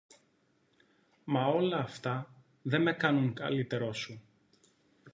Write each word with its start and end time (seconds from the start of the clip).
Μα 1.23 1.45
όλα 1.45 1.77
αυτά 1.77 2.33
δε 2.61 2.77
με 2.79 2.93
κάνουν 2.93 3.33
καλύτερο 3.33 3.93
σου 3.93 4.21